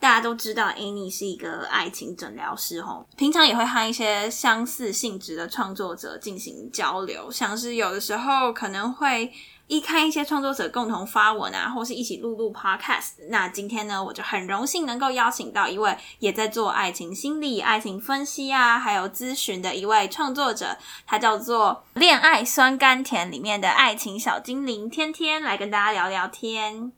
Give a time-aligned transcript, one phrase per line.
[0.00, 9.32] 大家都知道，Annie 是一个爱情诊疗师，吼，平常也会和一些相似性质的创作者进行交流，像是有的时候可能会
[9.66, 13.28] 一看一些创作者共同发文啊，或是一起录录 Podcast。
[13.28, 26.92] 那今天呢，我就很荣幸能够邀请到一位也在做爱情心理、爱情分析啊，还有咨询的一位创作者，他叫做《恋爱酸甘甜》里面的爱情小精灵天天，来跟大家聊聊天。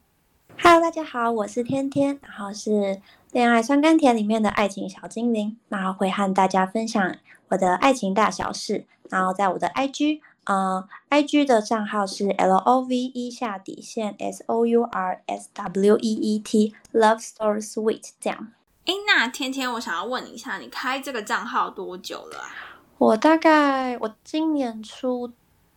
[0.58, 2.70] Hello，大家好，我是天天，然后是
[3.32, 7.16] 《恋爱酸甘甜》里面的爱情小精灵，然后会和大家分享
[7.48, 8.86] 我的爱情大小事。
[9.08, 16.38] 然后在我的 IG，呃，IG 的账号是 L O V E 下底线 S O U R S W E E
[16.38, 18.52] T Love Story Sweet 这样。
[18.86, 22.48] 哎，那天天，我想要问你一下，你开这个账号多久了啊？
[22.98, 25.32] 我大概我今年初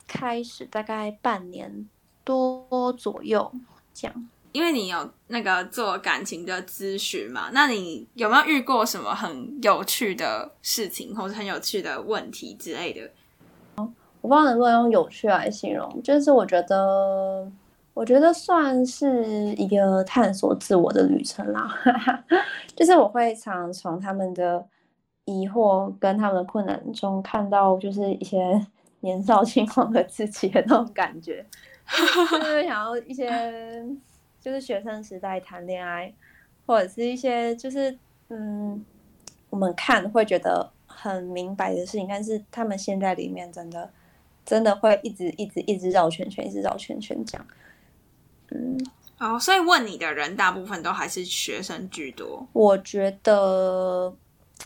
[0.07, 1.89] 开始，大概半年
[2.23, 3.51] 多左右
[3.93, 4.29] 这样。
[4.53, 13.11] 因为你有那个做感情的咨询嘛，那你有没有遇过什么很有趣的事情，或者很有趣的问题之类的？
[14.21, 17.51] 我不知道能不能用有趣来形容，就是我觉得，
[17.93, 21.69] 我觉得算是一个探索自我的旅程啦。
[22.73, 24.65] 就是我会常从他们的
[25.25, 28.65] 疑惑跟他们的困难中看到，就是一些
[29.01, 31.45] 年少轻狂的自己的那种感觉，
[32.31, 33.27] 就是想要一些
[34.43, 36.13] 就是学生时代谈恋爱，
[36.65, 37.97] 或者是一些就是
[38.29, 38.83] 嗯，
[39.49, 43.89] 我们看会觉得很明白的事情，但是他们现在里面真的。
[44.45, 47.47] 真的会一直一直一直绕圈圈，一直绕圈圈这样。
[48.51, 48.77] 嗯，
[49.17, 52.45] 哦，所以问你的人大部分都还是学生居多。
[52.51, 54.13] 我觉得，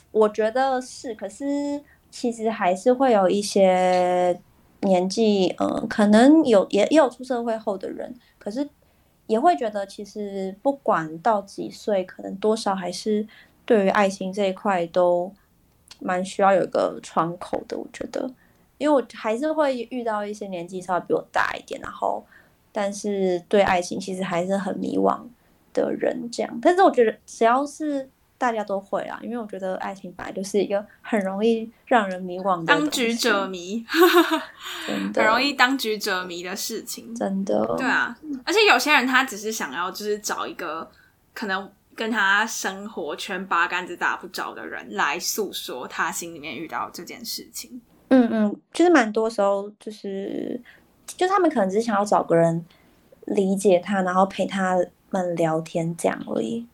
[0.09, 1.79] 我觉得是，可是
[2.09, 4.41] 其实还是会有一些
[4.79, 8.67] 年纪，嗯，可能有也也有出社会后的人，可是
[9.27, 13.27] 也会觉得，其实不管到几岁，可能多少还是
[13.65, 15.31] 对于爱情这一块都
[15.99, 17.77] 蛮需要有一个窗口的。
[17.77, 18.29] 我觉得。
[18.79, 22.23] 因为我还是会遇到一些年纪稍微比我大一点，然后
[22.71, 25.19] 但是对爱情其实还是很迷惘
[25.73, 26.59] 的人这样。
[26.61, 33.83] 但是我觉得只要是大家都会啊，因为我觉得爱情本来就是一个很容易让人迷惘的当局者迷，
[34.87, 37.65] 真的很容易当局者迷的事情，真的。
[37.77, 38.15] 对啊，
[38.45, 40.89] 而且有些人他只是想要就是找一个
[41.33, 47.81] 可能跟他生活圈八竿子打不着的人来诉说他心里面遇到这件事情。
[48.09, 50.61] 嗯嗯，就是蛮多时候就是，
[51.05, 52.63] 就他们可能只是想要找个人
[53.25, 54.77] 理解他，然后陪他
[55.09, 56.65] 们聊天这样而已。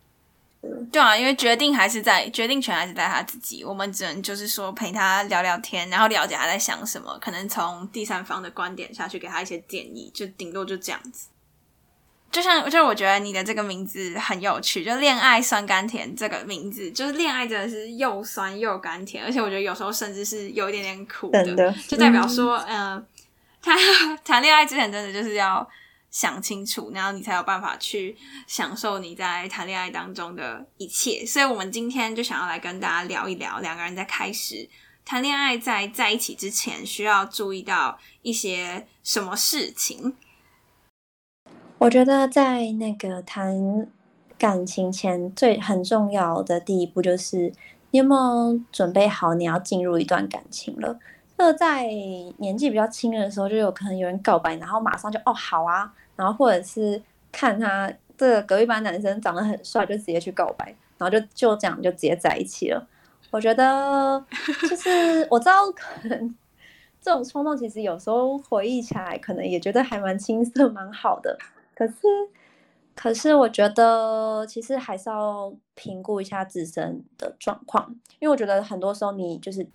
[0.92, 11.28] 对啊，因为决定还是在决定权还是在他自己，我们只能就是说陪他聊聊天，然后了解他在想什么，可能从第三方的观点下去给他一些建议，就顶多就这样子。
[12.30, 23.06] 就像，就我觉得你的这个名字很有趣，就“恋爱酸甘甜”这个名字，就是恋爱真的是又酸又甘甜，而且我觉得有时候甚至是有一点点苦的，的就代表说，嗯、呃，
[23.62, 23.76] 谈
[24.24, 25.64] 谈恋爱之前真的就是要
[26.14, 28.16] 想清楚，然后你才有办法去
[28.46, 31.26] 享受你在谈恋爱当中的一切。
[31.26, 34.70] 所以，我们今天就想要来跟大家聊一聊，两个人在开始
[35.04, 40.14] 谈恋爱，在在一起之前需要注意到一些什么事情。
[41.78, 43.90] 我觉得在那个谈
[44.38, 47.52] 感情前，最很重要的第一步就是
[47.90, 50.96] 你有没有准备好你要进入一段感情了。
[51.36, 51.88] 那在
[52.38, 57.00] 年纪比较轻的时候，就有可能有人告白，然后马上就哦好啊，然后或者是
[57.32, 60.66] 看他这个隔壁班男生长得很帅，就直接去告白，
[60.98, 62.86] 然后就就这样就直接在一起了。
[63.30, 64.24] 我觉得
[64.68, 66.36] 就 是我知道可能
[67.00, 71.36] 这种冲动，其实有时候回忆起来，可能也觉得还蛮青涩，蛮好的。
[71.74, 71.94] 可是，
[72.94, 79.66] 可是我觉得其实还是要评估一下自身的状况，因为我觉得很多时候你就是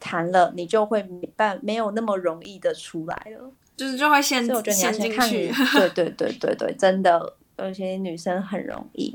[0.00, 9.14] 谈了，你就会没办没有那么容易的出来了，就是就会先所以我觉得你要陷进去，， 对对对对对，真的，而且女生很容易，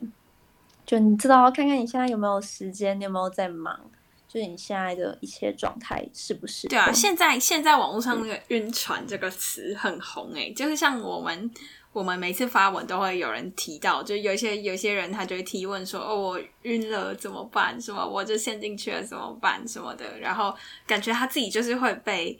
[0.85, 3.79] 就你知道看看你现在有没有时间，你有没有在忙，
[4.27, 6.67] 就是你现在的一切状态是不是？
[6.67, 11.49] 对啊，现在现在网络上那个“晕船”这个词很红诶、就是像我们
[11.91, 17.79] 我们每次发文都会有人提到，就有一些有些人他就会提问说：“哦，我晕了怎么办？
[17.81, 19.67] 什么我就陷进去了怎么办？
[19.67, 20.53] 什么的。”然后
[20.85, 22.37] 感觉他自己就是会被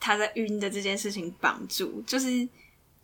[0.00, 2.48] 他在晕的这件事情绑住，就是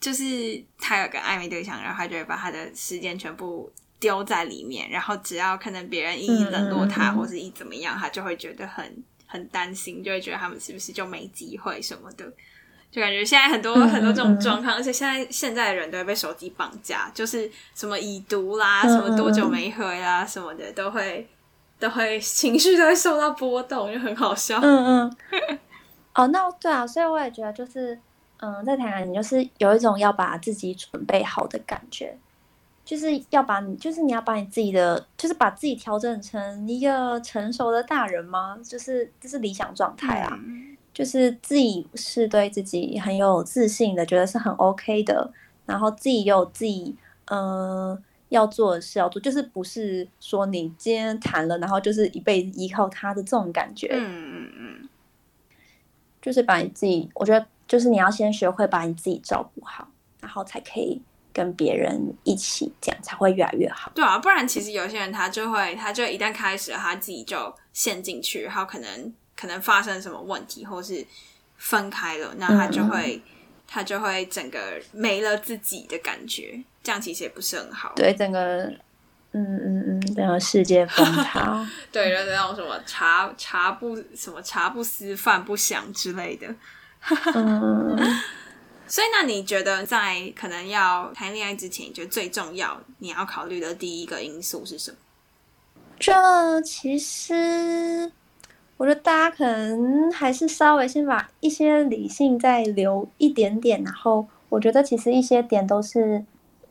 [0.01, 3.71] 就是他有个暧昧对象，然后他就会把他的时间全部
[4.01, 12.25] 丢在里面，然后只要可能别人一冷落他，或是一怎么样，他就会觉得很很担心，就会觉得他们是不是就没机会什么的，
[12.91, 21.29] 就感觉现在很多很多这种状况，而且现在现在的人都会被手机绑架，就是什么已读啦，什么多久没回啦，什么的都会
[21.79, 24.59] 都会情绪都会受到波动，就很好笑。
[24.63, 25.17] 嗯嗯。
[26.17, 27.99] 哦，那对啊，所以我也觉得就是，
[28.39, 32.17] 嗯，在台南你就是有一种要把自己准备好的感觉，
[32.85, 38.59] 就是要把你，就是你要把你自己的，就是把自己调整成一个成熟的大人吗？
[38.65, 40.39] 就是这是理想状态啊，
[40.95, 45.31] 就是自己是对自己很有自信的，觉得是很 OK 的，
[45.67, 46.97] 然后自己有自己，
[47.27, 54.56] 嗯，要做的事要做，就是不是说你今天谈了，然后就是一辈子依靠他的这种感觉，嗯嗯嗯。
[56.27, 59.87] 就是把你自己，我觉得就是你要先学会把你自己照顾好，
[60.21, 61.01] 然后才可以
[61.33, 63.93] 跟别人一起，这样才会越来越好。
[63.95, 71.07] 对啊，不然其实有些人他就会，他就一旦开始了，他自己就陷进去，然后可能可能发生什么问题，或是
[71.57, 73.23] 分开了，那他就会
[73.69, 77.93] 他就会整个没了自己的感觉，这样其实也不是很好。
[77.95, 78.75] 对，整个。
[79.39, 86.47] 嗯嗯嗯，然后世界崩塌，对，然后那种什么茶茶不什么茶不思饭不想之类的。
[87.35, 87.95] 嗯，
[88.87, 94.97] 所以那你觉得在可能要谈恋爱之前，你觉得最重要你要考虑的第一个因素是什么？
[96.01, 98.11] 这其实
[98.79, 106.25] 我觉得大家可能还是稍微先把一些理性再留一点点，然后我觉得其实一些点都是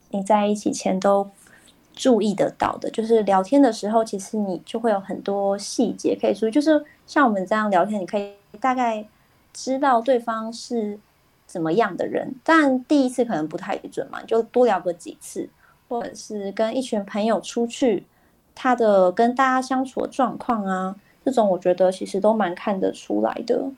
[0.09, 1.29] 你在一起前都。
[1.95, 6.51] 注意得到的，就是聊天的时候，其实你就会有很多细节可以注意。
[6.51, 9.05] 就是像我们这样聊天，你可以大概
[9.53, 10.99] 知道对方是
[11.47, 15.47] 怎么样的人，但第一次可能不太准嘛，就多聊个几次，
[15.87, 18.05] 或者是跟一群朋友出去，
[18.53, 23.71] 他的跟大家相处的状况啊，这种我觉得其实都蛮看得出来的。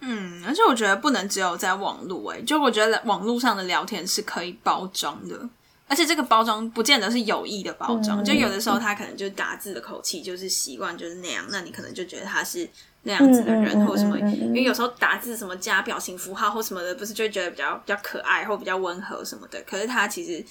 [0.00, 5.48] 嗯，而且我觉得不能只有在网络，哎，就我觉得网络上的聊天是可以包装的。
[5.88, 12.68] 而且这个包装不见得是有意的包装，就有的时候他可能就打字的口气就是习惯就是那样，那你可能就觉得他是
[13.02, 20.44] 那样子的人或什么，因为有时候打字什么加表情符号或什么的，不是就觉得比较比较可爱或比较温和什么的，可是他其实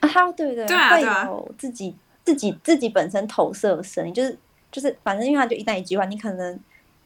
[0.00, 4.38] 啊，对对对啊，对啊，自己自己自己本身投射的声音，就是
[4.70, 6.60] 就是反正因为他就一旦一句话，你可能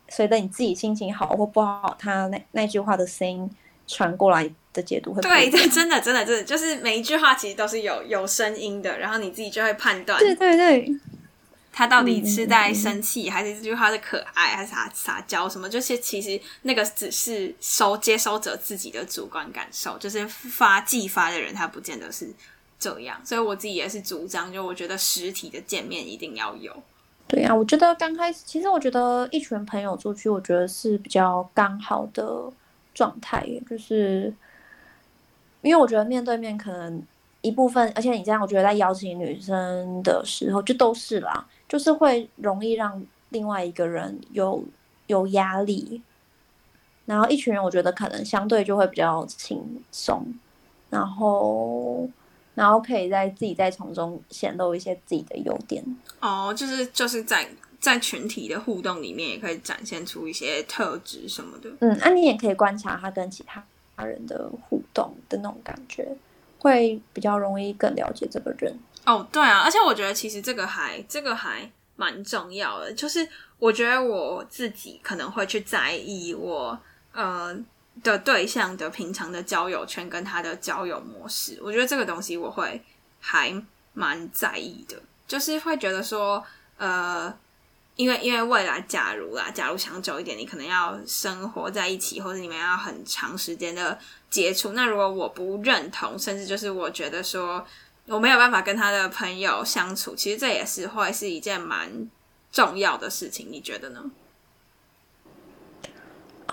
[0.09, 3.49] 随着你自己心情好或不好，他那那句话的声音
[3.87, 4.51] 传过来。
[4.79, 10.97] 的解读会对，这真的真的真的就是每一句话其实都是有有声音的，然后你自己就会判断，对对对，
[11.73, 15.69] 他到底是在生气，还是这句话是可爱，还是撒撒娇什么？
[15.69, 22.29] 就是其实那个只是收接收者自己的主观感受，就是发寄发的人他不见得是
[22.79, 26.73] 这样，所以我自己也是主张，就我觉得实体的见面一定要有。
[27.27, 32.51] 对呀，我觉得刚开始，其实我觉得一群朋友出去，我觉得是比较刚好的
[32.95, 34.33] 状态，就是。
[35.63, 37.03] 因为我觉得面对面可能
[37.41, 44.65] 一部分，而且你这样，我觉得在邀请女生的时候，就都是啦，就是会容易让另外一个人有
[45.07, 46.03] 有压力，
[47.07, 50.25] 然后一群人，我觉得可能相对就会比较轻松，
[50.91, 52.09] 然后
[52.55, 55.85] 然后可以在自己在从中显露一些自己的优点。
[56.21, 57.49] 哦，就是就是在
[57.81, 61.71] 在群体的互动里面，也可以展现出一些特质什么的。
[61.81, 63.65] 嗯，那你也可以观察他跟其他。
[63.99, 66.07] 他人的互动的那种感觉，
[66.61, 68.73] 会比较容易更了解这个人。
[69.05, 73.29] 哦，对啊，而且我觉得其实这个还这个还蛮重要的，就是
[73.59, 76.79] 我觉得我自己可能会去在意我
[77.13, 77.53] 呃
[78.05, 82.81] 的对象的平常的交友圈跟他的交友模式，我觉得这个东西我会
[83.19, 83.53] 还
[83.95, 86.45] 蛮在意的，就是会觉得说
[86.77, 87.35] 呃。
[87.99, 93.99] 因为因为未来，假如啦，假如想久一点，你可能要生活在一起，或者你们要很长时间的
[94.31, 94.71] 接触。
[94.71, 97.67] 那如果我不认同，甚至就是我觉得说
[98.07, 102.09] 我没有办法跟他的朋友相处，其实这也是会是一件蛮
[102.53, 103.49] 重要的事情。
[103.51, 104.09] 你觉得呢？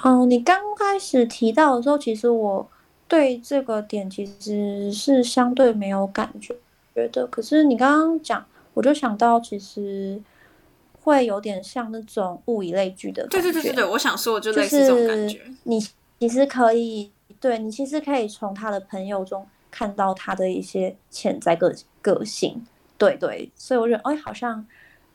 [0.01, 2.67] 哦，你刚开始提到的时候，其实我
[3.07, 6.55] 对这个点其实是相对没有感觉
[6.95, 7.27] 觉得。
[7.27, 10.19] 可是你刚刚讲，我就想到其实。
[11.05, 13.37] 会有点像那种物以类聚的感觉。
[13.37, 15.39] 对对对对对，我想说就类似这种感觉。
[15.65, 15.79] 你
[16.19, 21.71] 其实可以，对你其实可以从他的朋友中看到他的一些潜在个
[22.01, 22.65] 个性。
[22.97, 24.65] 对对，所以我觉得，哎，好像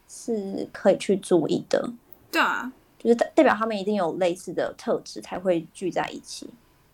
[0.09, 1.91] 是可以去注意的。
[2.31, 6.49] 对啊，就是代表他们一定有类似的特质才会聚在一起。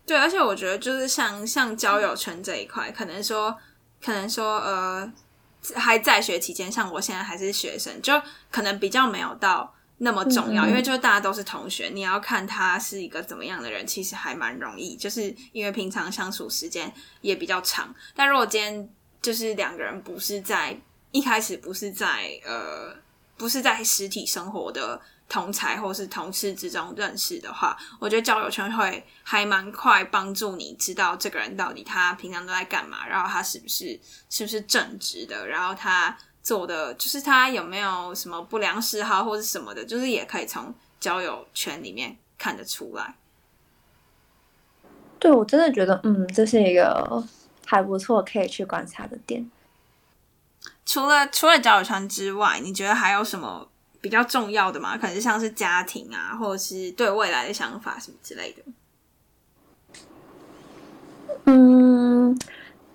[0.07, 3.55] 对，而且我觉得就是像像交友圈这一块，可能说
[4.03, 5.13] 可能说呃
[5.75, 8.13] 还在学期间，像我现在还是学生，就
[8.51, 9.73] 可能比较没有到。
[9.99, 17.91] 那么重要，因为就是大家都是同学，你要看他是一个怎么样的人，其实还蛮容易，就是因为平常相处时间也比较长。
[18.15, 18.87] 但如果今天
[19.23, 22.93] 就是两个人不是在一开始不是在呃
[23.37, 36.17] 不是在实体生活的同才或是同事之中认识的话，我觉得交友圈会还蛮快帮助你知道这个人到底他平常都在干嘛，然后他是不是是不是正直的，然后他。
[36.43, 43.15] 做的就是他有没有什么不良嗜好或者什么的，就是也可以从交友圈里面看得出来。
[45.19, 47.21] 对我真的觉得，嗯，这是一个
[47.65, 49.51] 还不错可以去观察的点。
[50.85, 53.67] 除了除了交友圈之外，你觉得还有什么
[54.07, 54.97] 比较重要的嘛？
[54.97, 58.63] 可能像是家庭啊，或者是对未来的想法什么之类的。
[61.45, 62.39] 嗯。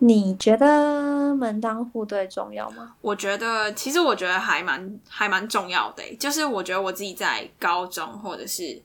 [0.05, 2.97] 你觉得门当户对重要吗？
[3.01, 6.03] 我觉得，其实我觉得还蛮还蛮重要的。
[6.17, 8.83] 就是我觉得我自己在高中或者是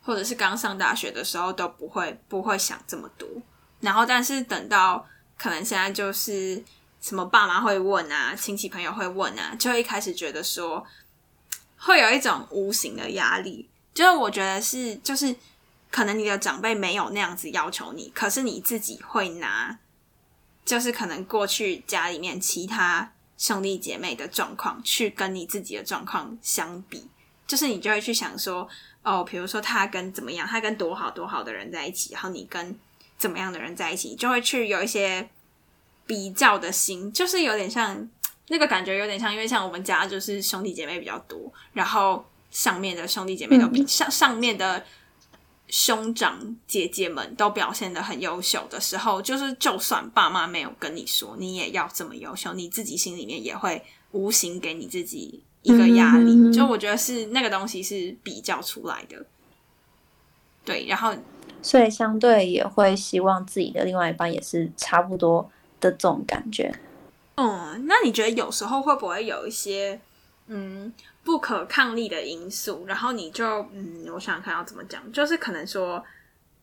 [0.00, 3.28] 或者是刚上大学的时候都不会不会想这么多。
[3.80, 5.04] 然后，但是等到
[5.36, 6.62] 可能现在就是
[7.00, 10.84] 什么爸妈会问啊，亲戚朋友会问啊，就一开始觉得说
[11.84, 13.68] 会有一种无形的压力。
[13.92, 15.34] 就是我觉得是就是
[15.90, 19.78] 可能你的长辈没有那样子要求你，可是你自己会拿。
[20.64, 27.06] 就是可能过去家里面其他兄弟姐妹的状况，去跟你自己的状况相比，
[27.46, 28.66] 就是你就会去想说，
[29.02, 32.74] 哦，比如说他跟怎么样，他跟多好多好的人在一起，然后你跟
[33.18, 35.28] 怎么样的人在一起，就会去有一些
[36.06, 38.08] 比较的心，就是有点像
[38.48, 44.84] 那个感觉，有点像，因为像我们家就是兄弟姐妹比较多，然后上面的兄弟姐妹都比上上面的。
[45.66, 53.82] 兄长姐姐们都表现的很优秀的时候，就是就算爸妈没有跟你说，你也要这么优秀，你自己心里面也会
[54.12, 56.52] 无形给你自己一个压力。
[56.52, 59.24] 就我觉得是那个东西是比较出来的，
[60.66, 61.14] 对，然后
[61.62, 66.72] 所以相对也会希望自己的另外一半也是差不多的这种感觉。
[67.36, 70.00] 嗯，那你觉得有时候会不会有一些
[70.46, 70.92] 嗯？
[71.24, 76.04] 不可抗力的因素，然后你就嗯，我想看要怎么讲，就是可能说，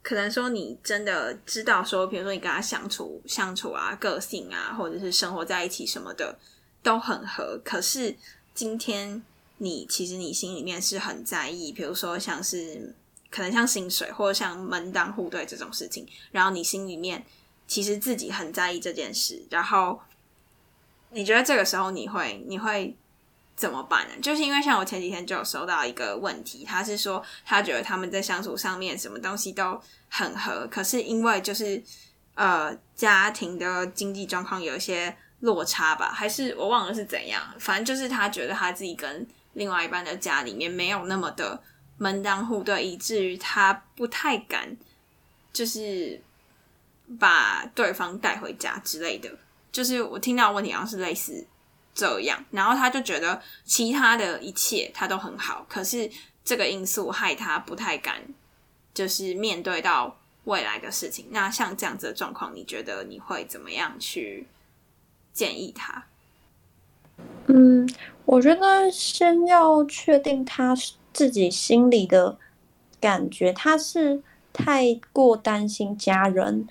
[0.03, 6.37] 可能说你真的知道说，比如说你跟他相处相处啊，个性啊，或者是生活在一起什么的
[6.83, 8.15] 都很合，可是
[8.53, 9.23] 今天
[9.57, 12.93] 你其实你心里面是很在意，比如说像是
[13.31, 17.25] 可能像薪水或者像门当户对这种事情，然后你心里面
[17.65, 19.99] 其实自己很在意这件事，然后
[21.11, 22.95] 你觉得这个时候你会你会。
[23.53, 24.13] 怎么办呢？
[24.23, 31.79] 就是因为像我前几天就有收到一个问题，他是说他觉得他们在相处上面什么东西都很合，可是因为就是
[32.33, 41.61] 呃家庭的经济状况有一些落差吧，还是我忘了是怎样，反正就是他觉得他自己跟另外一半的家里面没有那么的
[41.97, 44.75] 门当户对，以至于他不太敢
[45.53, 46.19] 就是
[47.19, 49.29] 把对方带回家之类的。
[49.71, 51.45] 就是我听到问题好像是类似。
[51.93, 56.09] 这样，然后他就觉得其他的一切他都很好，可是
[56.41, 58.23] 这个因素害他不太敢，
[58.93, 61.27] 就是面对到未来的事情。
[61.31, 64.47] 那像这样子的状况，你觉得你会怎么样去
[65.33, 66.05] 建议他？
[67.47, 67.87] 嗯，
[68.23, 70.73] 我觉得先要确定他
[71.11, 72.39] 自己心里的
[73.01, 74.23] 感觉，他是
[74.53, 76.65] 太过担心家人，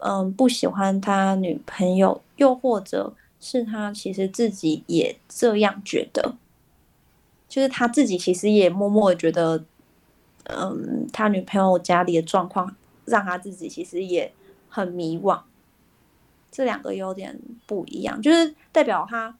[0.00, 3.14] 嗯，不喜欢他女朋友，又或者。
[3.40, 6.34] 是他其实自己也这样觉得，
[7.48, 9.64] 就是他自己其实也默默觉得，
[10.42, 12.74] 嗯，他女朋友家里的状况
[13.04, 14.32] 让他自己其实也
[14.68, 15.40] 很迷惘。
[16.50, 19.38] 这两个有点不一样，就是代表他，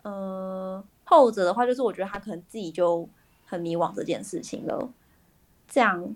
[0.00, 3.06] 呃，后者的话就是我觉得他可能自己就
[3.44, 4.88] 很迷惘这件事情了，
[5.68, 6.14] 这样。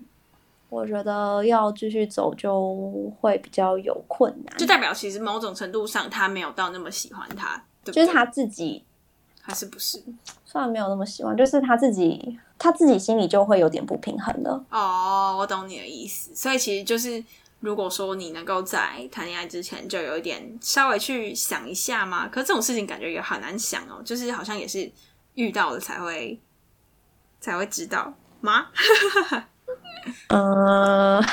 [0.69, 8.83] 我觉得要继续走就会比较有困难，就代表其实某种程度上他没有到那么喜欢他，就是他自己
[9.41, 10.01] 还是不是？
[10.45, 14.63] 虽然没有那么喜欢，就是他自己他自己心里就会有点不平衡了。
[14.69, 16.33] 哦，我懂你的意思。
[16.35, 17.23] 所以其实就是，
[17.59, 24.91] 如果说你能够在谈恋爱之前就有一点稍微去想一下嘛，可这种事情感觉也很难想哦，就是好像也是
[25.33, 26.39] 遇到了才会
[27.39, 28.67] 才会知道吗？
[30.29, 31.21] 嗯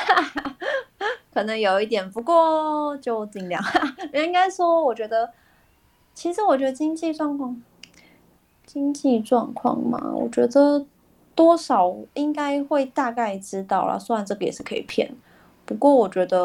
[1.32, 3.62] 可能有一点，不过就尽量。
[4.14, 5.30] 应该说，我觉得，
[6.14, 7.60] 其实我觉得经济状况，
[8.64, 10.86] 经济状况嘛，我觉得
[11.34, 13.98] 多少应该会大概知道了。
[13.98, 15.14] 虽然这个也是可以骗，
[15.66, 16.38] 不过我觉得，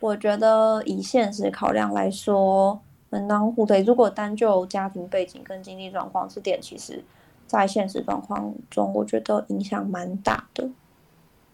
[0.00, 2.80] 我觉得以现实考量来说，
[3.10, 7.04] 门当户对，如果单就家庭背景跟经济状况，这点其实，
[7.46, 10.68] 在现实状况中，我觉得影响蛮大的。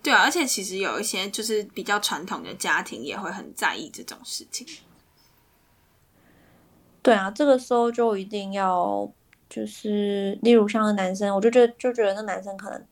[0.03, 4.67] 对啊，而且其实有一些就是比较传统的家庭也会很在意这种事情。
[7.03, 9.09] 对啊，这个时候就一定要，
[9.49, 12.85] 就是例如像男生，我就觉得就觉得那男生可能，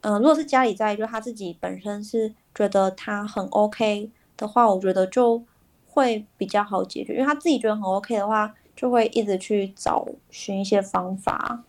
[0.00, 5.42] 嗯，如果是家里在意，就他自己本身是觉得他很 OK 的话，我觉得就
[5.86, 11.62] 会比较好解决，因为他自己觉得很 OK 的话，就会一直去找寻一些方法，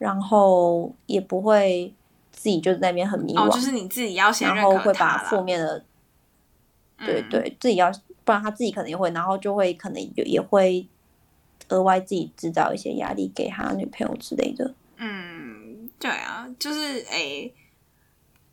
[0.00, 1.94] 然后也不会
[2.32, 5.84] 自己就在那边很迷惘，就是你自己要先然后会把负面的，
[6.98, 7.92] 对对，自己要。
[8.22, 10.86] 不然他自己可能也会，然后就会可能也也会
[11.70, 14.72] 额外自己制造一些压力给他女朋友之类的。
[14.98, 17.52] 嗯，对啊，就是诶，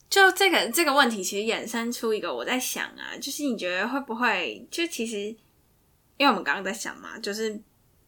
[0.09, 5.25] 就这个这个问题，其实衍生出一个我在想啊，就是你觉得会不会，就其实
[6.15, 7.59] 因为我们刚刚在想嘛，就是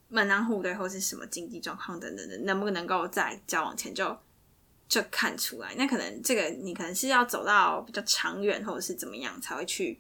[0.10, 4.16] 门当户对或是什么经济状况等等的，能不能够在交往前就
[4.88, 5.74] 就看出来？
[5.75, 9.98] 那可能这个你可能是要走到比较长远，或者是怎么样才会去。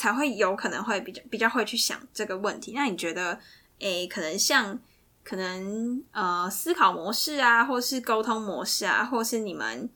[0.00, 2.70] 才会有可能会比较比较会去想这个问题。
[2.72, 3.36] 那你觉得，
[3.80, 4.78] 诶，可能像
[5.24, 9.90] 可能呃思考模式啊，或是沟通模式啊，或是你们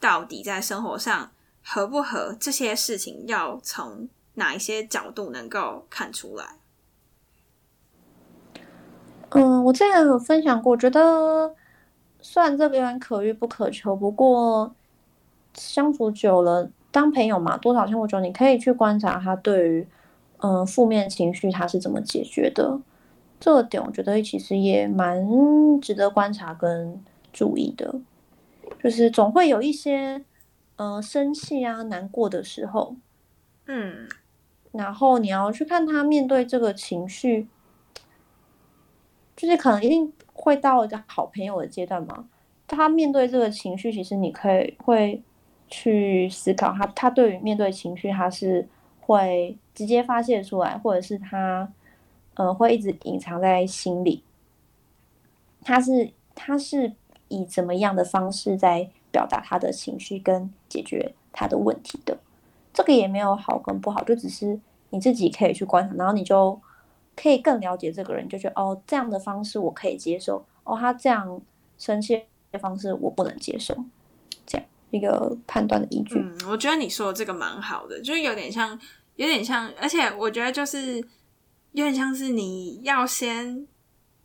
[0.00, 1.30] 到底在生活上
[1.62, 6.58] 合不合这些事情，要从哪一些角度能够看出来？
[9.30, 11.54] 嗯，我之前有分享过，觉得
[12.20, 14.74] 虽然这边可遇不可求，不过
[15.54, 16.70] 相处久了。
[16.92, 19.86] 当朋友嘛，多少相处久，你可以去观察他对于
[20.38, 22.80] 嗯负面情绪他是怎么解决的。
[23.38, 25.28] 这个点我觉得其实也蛮
[25.78, 26.98] 值得观察跟
[27.34, 27.96] 注意的。
[28.82, 30.24] 就是总会有一些
[30.76, 32.96] 嗯生气啊、难过的时候，
[33.66, 34.08] 嗯，
[34.72, 37.46] 然后你要去看他面对这个情绪，
[39.36, 42.26] 就是可能一定会到一个好朋友的阶段嘛。
[42.66, 45.22] 他面对这个情绪，其实你可以会。
[45.68, 48.68] 去思考他，他对于面对情绪，他是
[49.00, 51.68] 会直接发泄出来，或者是他，
[52.34, 54.22] 呃，会一直隐藏在心里。
[55.64, 56.92] 他是他是
[57.26, 62.16] 以怎么样的方式在表达他的情绪跟解决他的问题的？
[62.72, 66.56] 这个也没有好跟不好，就只是你自己可以去观察，然后你就
[67.16, 71.40] 可以更了解这个人，就觉得哦，这样的方式我可以接受，哦，他这样
[71.78, 73.74] 生气的方式我不能接受。
[74.46, 76.18] 这样一个判断的依据。
[76.18, 78.78] 嗯，我觉得你说的这个蛮好的，就是有点像，
[79.16, 80.98] 有点像，而且我觉得就是
[81.72, 83.66] 有点像是你要先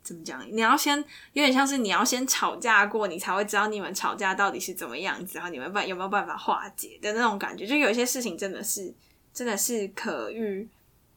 [0.02, 0.44] 怎么讲？
[0.50, 0.98] 你要先
[1.32, 7.66] 有点像是你要先吵架过，你才会知道你们吵架到底是怎么样子，然后你们办有没有办法化解的那种感觉。
[7.66, 8.92] 就有些事情真的是
[9.32, 10.68] 真的是可遇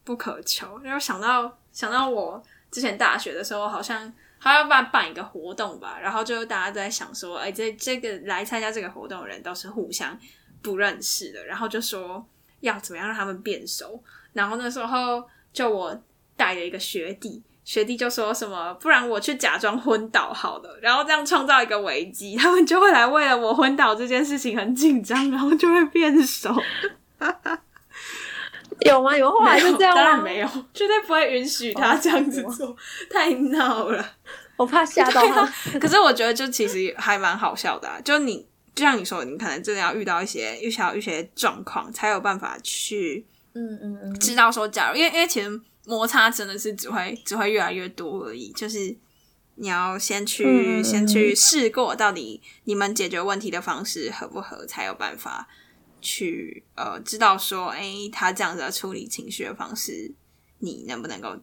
[0.03, 0.79] 不可求。
[0.79, 4.11] 然后想到想到我之前大学的时候，好像。
[4.37, 10.15] 还要办办一个活动吧，然后就大家都在想说，哎，这这个来参加这个活动的人都是互相
[10.61, 12.23] 不认识的，然后就说
[12.59, 14.03] 要怎么样让他们变熟。
[14.33, 15.99] 然后那时候就我
[16.37, 26.53] 带了一个学弟，学弟就说什么，不然我去假装昏倒好了，然后这样创造一个危机，他们就会来为了我昏倒这件事情很紧张，然后就会变熟。
[28.81, 29.17] 有吗？
[29.17, 32.75] 有后来就这样当然没有，绝对不会允许他这样子做，
[33.09, 34.05] 太闹了，
[34.57, 35.45] 我怕吓到他。
[35.79, 37.89] 可是我觉得，就其实还蛮好笑的。
[38.03, 48.51] 就你，就像你说，你可能真的要遇到一些遇到一些状况，才有办法去，嗯嗯嗯，知道说，假如因为因为其实摩擦真的是只会只会越来越多而已。
[48.51, 48.95] 就是
[49.55, 55.47] 你要先去先去试过，到底你们解决问题的方式合不合，才有办法。
[56.05, 60.13] 去呃，知道说，哎，他这样子处理情绪的方式，
[60.59, 61.35] 你能不能够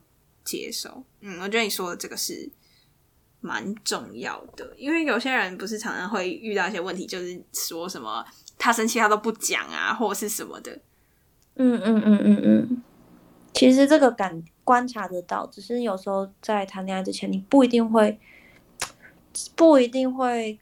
[0.45, 1.03] 接受？
[1.21, 2.49] 嗯，我觉得你说的这个是
[3.41, 8.25] 蛮重要的，因为有些人不是常常会遇到一些问题，就是说什么
[8.57, 10.71] 他生气他都不讲啊，或者是什么的。
[11.57, 12.83] 嗯嗯嗯嗯嗯，
[13.53, 18.21] 其实这个感观察得到，只是有时候在谈恋爱之前，你不一定会，
[19.57, 20.59] 不一定会。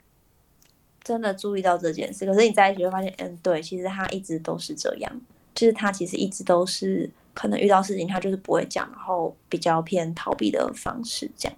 [1.10, 5.20] 真的注意到这件事，可是你在一起会发现，嗯，对，其实他一直都是这样，
[5.52, 11.52] 就是他其实一直都是可能遇到事情他就是不会讲，然后比较偏逃避的方式讲，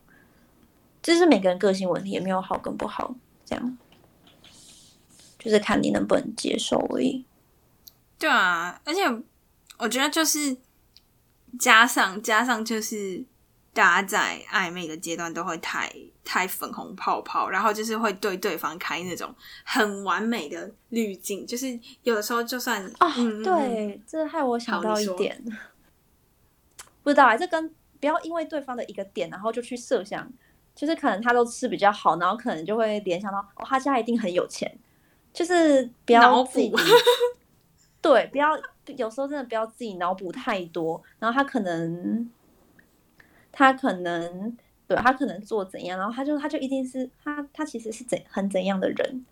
[1.02, 3.78] 这是每个人个性问题，也没有好跟不好，这样，
[5.38, 7.26] 就是看你能不能接受而已。
[8.18, 9.00] 对啊，而且
[9.76, 10.56] 我觉得就是
[11.58, 13.22] 加上加上就是
[13.74, 15.90] 大家在暧昧的阶段都会太
[16.22, 25.42] 太粉红泡泡，然后就是会对对方开那种很完美的滤镜，就是有的时候就算啊，对，这害我想到一点，
[27.02, 30.30] 不知道啊，这跟不要因为对方的一个点，然后就去设想，
[30.74, 34.70] 就是可能他都吃比较好，然后可能就会联想到哦，他家一定很有钱，
[35.32, 36.72] 就是不脑补要自己
[38.02, 38.50] 对，不要
[38.96, 42.30] 有时候真的不要自己脑补太多，然后他可能
[43.52, 44.56] 他可能
[44.88, 49.24] 对他可能做怎样，然后他就他就一定是他他其实是怎很怎样的人，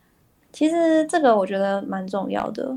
[0.53, 2.77] 其实这个我觉得蛮重要的。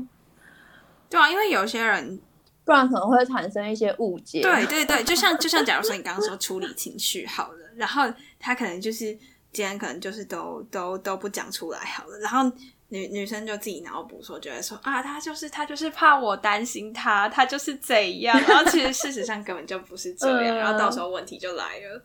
[1.08, 2.18] 对啊，因为有些人
[2.64, 4.42] 不然可能会产生一些误解。
[4.42, 8.02] 对对对，就像就像假如说你刚刚说处理情绪好了，然后
[8.40, 9.12] 他可能就是
[9.52, 12.50] 今天可能就是都都都不讲出来好了，然后
[12.94, 22.04] 女女生就自己脑补说，觉得说啊，他就是他就是怕我担心他，他就是怎样，然后其实事实上根本就不是这样，嗯 然后到时候问题就来了。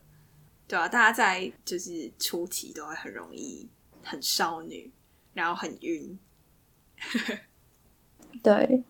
[0.66, 3.68] 对啊，大家在就是初期都会很容易
[4.02, 4.90] 很少女，
[5.32, 6.18] 然后很晕。
[8.42, 8.82] 对，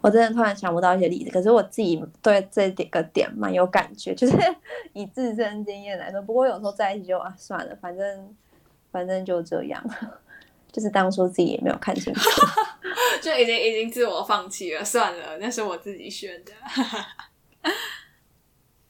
[0.00, 4.36] 我真的突然想不到一些例子，可是我自己对这点个点蛮有感觉， 就是
[4.92, 6.22] 以自身经验来说。
[6.22, 8.36] 不过有时候在一起就啊算了，反正
[8.92, 9.84] 反正就这样，
[10.74, 12.20] 就是当初自己也没有看清楚。
[13.22, 16.52] 就已经已经自我放弃了，算了，那是我自己选的。
[17.62, 17.72] 哎，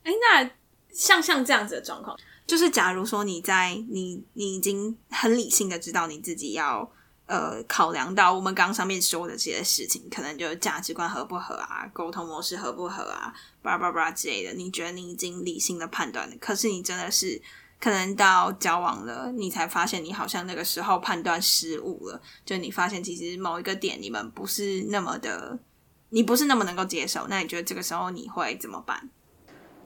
[0.03, 0.49] 那
[0.91, 6.91] 像像这样子的状况，就是假如说你在你你已经很理性的知道你自己要
[7.27, 17.41] 呃考量到我们刚刚上面说的这些事情，可能就是价值观合不合啊，沟通模式合不合啊，巴拉巴拉巴拉之类的，你觉得你已经理性的判断了，可是你真的是。
[17.79, 22.19] 可能到交往了，你才发现你好像那个时候判断失误了。
[22.43, 25.59] 就你发现其实某一个点你们不是那么的，
[26.09, 27.27] 你不是那么能够接受。
[27.27, 29.09] 那你觉得这个时候你会怎么办？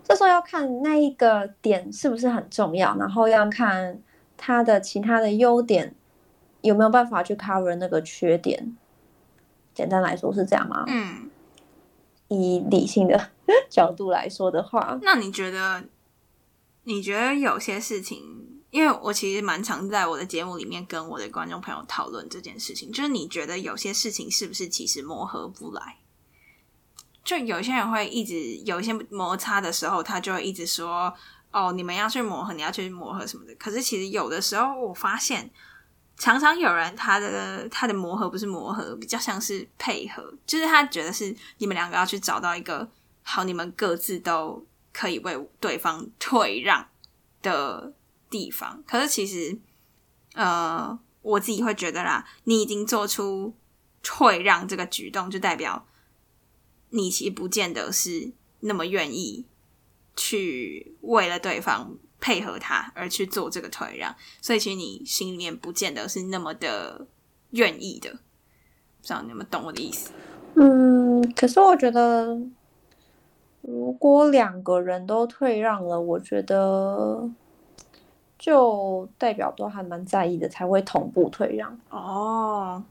[0.03, 4.01] 这时候要看那一个点是不是很重要，然后要看
[4.37, 5.93] 他的其他的优点
[6.61, 8.77] 有没有办法去 cover 那个缺点。
[9.73, 10.85] 简单来说是这样吗？
[10.87, 11.29] 嗯，
[12.29, 13.29] 以理性的
[13.69, 15.83] 角度来说的话，那你觉得？
[16.89, 18.23] 你觉得有些事情，
[18.71, 25.97] 因为我其实蛮常在我的节目里面跟我的观众朋友讨论这件事情，就是你觉得有些事情是不是其实磨合不来？
[27.23, 31.13] 就有些人会一直有一些摩擦的时候，他就会一直说
[31.53, 35.47] ：“哦，你们要去磨合，你要去磨合什么的。”可是其实有的时候，我发现
[36.17, 42.89] 常常有人他的他的磨合不是磨合，比较像是配合，就是他觉得是你们两个要去找到一个
[43.21, 44.65] 好，你们各自都。
[44.91, 46.87] 可以为对方退让
[47.41, 47.93] 的
[48.29, 49.57] 地方，可是其实，
[50.33, 53.53] 呃，我自己会觉得啦，你已经做出
[54.03, 55.87] 退让这个举动，就代表
[56.89, 59.45] 你其实不见得是那么愿意
[60.15, 67.07] 去为了对方配合他而去做这个退让，所以其实你心里面不见得是那么的
[67.51, 68.11] 愿意的。
[68.11, 70.11] 不知道你们懂我的意思？
[70.55, 72.37] 嗯，可是我觉得。
[73.61, 77.29] 如果两个人都退让了，我觉得
[78.37, 81.77] 就代表都还蛮在意的，才会同步退让。
[81.89, 82.81] 哦，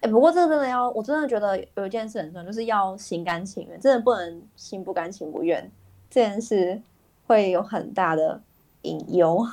[0.00, 5.70] 哎，不过这个真的要，我真的觉得有一件事很重要，就是要心甘情愿，真的不能心不甘情不愿。
[6.10, 6.82] 这件事
[7.26, 8.42] 会有很大的
[8.82, 9.46] 隐忧。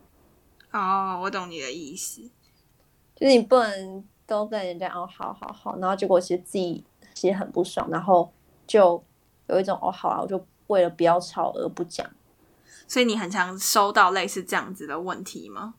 [0.72, 2.22] 哦，我懂你的意思，
[3.14, 6.82] 就是你不能都跟人家哦，好好好，然后结果其实自己
[7.12, 8.32] 其实很不爽，然后
[8.66, 9.02] 就。
[9.50, 12.08] 有一种哦，好啊，我就为了不要吵而不讲。
[12.86, 15.74] 所以你很常收到类似这样子的问题吗？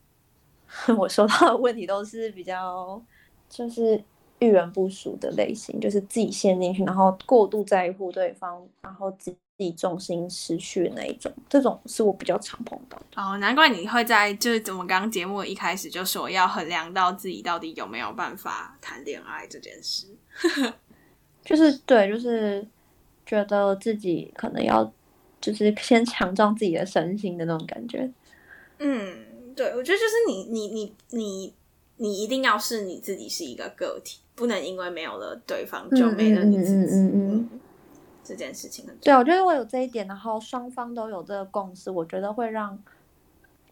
[0.98, 3.02] 我收到的问题都是比较
[3.50, 4.02] 就是
[4.40, 11.30] 遇人不淑的类型，就是自己陷进去，然后过度在乎对方，然后自己重心失去的那一种。
[11.50, 13.22] 这种是我比较常碰到的。
[13.22, 20.08] 哦，难怪你会在就是我们刚刚节目一开始就说要衡量到自己到底有没有办法谈恋爱这件事。
[21.44, 22.66] 就是对，就是。
[23.26, 24.92] 觉得自己可能要，
[25.40, 28.12] 就是先强壮自己的身心的那种感觉。
[28.80, 31.54] 嗯，对，我觉得就是你，你，你，你，
[31.98, 36.96] 你一定要是你自己是一个个体，不能因为没有了对方就没了你自己。
[36.96, 37.60] 嗯嗯嗯，
[38.24, 42.78] 这件事情很对，我觉得我有这一点，然后双方都有这个共识，我觉得会让，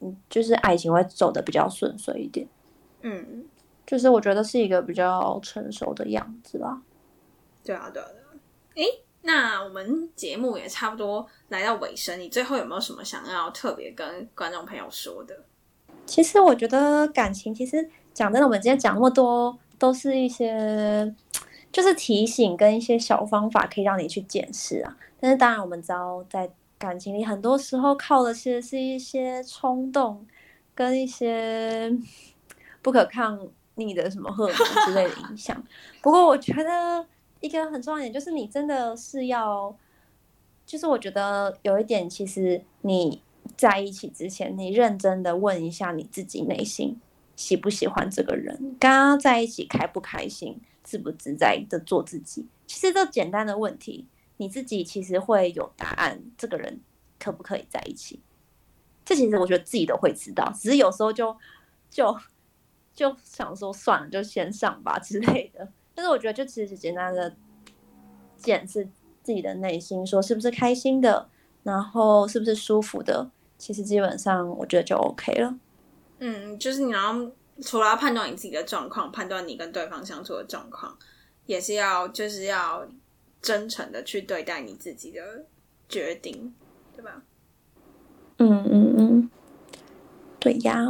[0.02, 2.48] 嗯，就是爱情会走的比较顺遂一点。
[3.02, 3.46] 嗯，
[3.88, 6.82] 就是我觉得是一个比较成熟的样子吧。
[7.64, 8.28] 对啊，对啊，对啊。
[8.76, 9.04] 诶。
[9.22, 15.36] 那我们节目也差不多来到尾声，你最后有没有什么想要特别跟观众朋友说的？
[16.06, 21.14] 其实我觉得感情，其实讲真的，我们今天讲那么多，都是一些
[21.72, 24.98] 就是提醒跟一些小方法，可以让你去检视啊。
[25.20, 30.26] 但是当然，我们知道在感情里，很多时候靠的其实是一些冲动
[30.74, 31.94] 跟一些
[32.82, 33.38] 不可抗
[33.76, 35.62] 逆的什么荷尔蒙之类的影响。
[36.02, 37.06] 不过我觉得
[37.40, 39.76] 一个很重要一点就是，你真的是要，
[40.66, 43.22] 就是我觉得有一点，其实你
[43.58, 47.00] 在一起之前，你认真的问一下你自己内心
[47.36, 52.48] 喜不喜欢这个人，刚刚在一起开不开心，自不自在的做自己。
[52.68, 54.08] 其实这简单的问题。
[54.42, 56.80] 你自己其实会有答案，这个人
[57.20, 58.22] 可不可以在一起？
[59.04, 61.36] 这其实我觉得自己都会知道，只是有时候就
[61.90, 62.18] 就
[62.96, 65.68] 就想说算了，就先上吧之类的。
[66.00, 67.36] 但是我觉得就其实简单的
[68.38, 68.88] 检视
[69.22, 71.28] 自己的内心，说是不是开心的，
[71.64, 75.54] 然后是不是舒服的，其实基本上我觉得就 OK 了。
[76.20, 77.30] 嗯，就是你要
[77.62, 80.98] 除了要判断你自己的状况，判断你跟对方相处的状况，
[81.46, 82.88] 也是要就是要。
[83.42, 85.46] 真诚的去对待你自己的
[85.88, 86.54] 决定，
[86.94, 87.24] 对吧？
[88.36, 89.30] 嗯嗯嗯，
[90.42, 90.86] 对呀。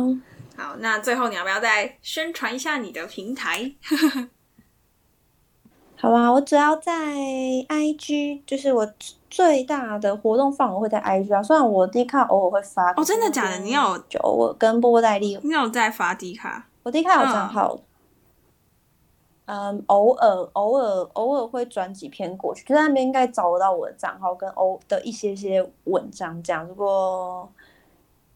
[0.58, 3.76] 好，那最后你要不要再宣传一下你的平台？
[6.02, 6.94] 好啊，我主要在
[7.68, 8.90] IG，就是我
[9.30, 11.44] 最大的活动范围会在 IG 啊。
[11.44, 13.58] 虽然我 D 卡偶尔会发，哦，真的假的？
[13.60, 16.68] 你有就我跟波波代理，你有在发 D 卡？
[16.84, 17.78] 我 D 卡有账号。
[19.44, 26.42] 嗯，偶尔偶尔偶尔会转几篇过去，就在那边应该找得到我的账号跟欧的一些些文章。
[26.42, 27.50] 这样，如果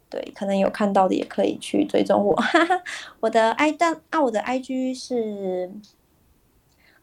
[0.10, 2.38] 对可能有看到的，也可以去追踪我。
[3.22, 5.72] 我的 i 但啊，我的 IG 是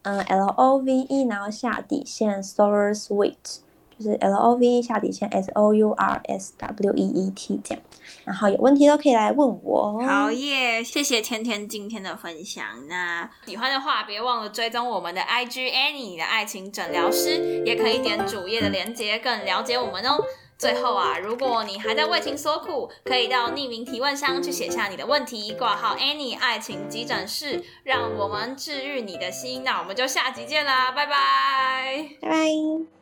[0.02, 3.60] 嗯 L O V E，然后下底线 Sour Sweet。
[3.98, 7.84] 就是 L O V E 下底线 S O U R S W E E T 这样，
[8.24, 10.02] 然后有问题都可以来问我。
[10.02, 12.64] 好耶，谢谢天天今天的分享。
[12.88, 20.16] 那喜欢的话，别忘了追踪我们的 I G Annie 的爱情诊疗师，也可以点主页的链接，更了解我们哦。
[20.60, 29.64] 最后啊，如果你还在为情所苦，可以到匿名提问箱去写下你的问题，挂号 Any 爱情急诊室，让我们治愈你的心。
[29.64, 32.99] 那我们就下集见啦，拜拜，拜拜。